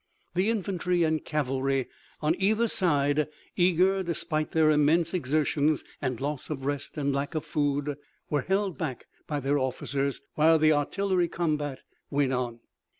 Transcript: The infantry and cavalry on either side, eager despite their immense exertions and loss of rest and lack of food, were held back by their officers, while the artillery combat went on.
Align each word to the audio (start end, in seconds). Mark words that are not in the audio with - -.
The 0.33 0.49
infantry 0.49 1.03
and 1.03 1.23
cavalry 1.23 1.87
on 2.21 2.33
either 2.39 2.67
side, 2.67 3.27
eager 3.55 4.01
despite 4.01 4.49
their 4.49 4.71
immense 4.71 5.13
exertions 5.13 5.83
and 6.01 6.19
loss 6.19 6.49
of 6.49 6.65
rest 6.65 6.97
and 6.97 7.13
lack 7.13 7.35
of 7.35 7.45
food, 7.45 7.99
were 8.27 8.41
held 8.41 8.79
back 8.79 9.05
by 9.27 9.39
their 9.39 9.59
officers, 9.59 10.19
while 10.33 10.57
the 10.57 10.73
artillery 10.73 11.27
combat 11.27 11.83
went 12.09 12.33
on. 12.33 12.61